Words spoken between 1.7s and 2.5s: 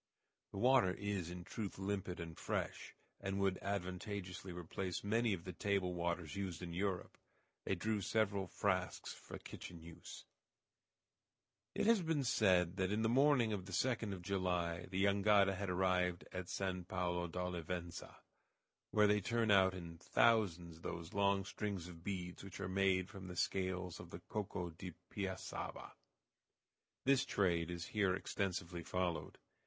limpid and